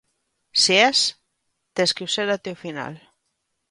[0.63, 0.99] Se es
[1.75, 2.93] tes que o ser até o final.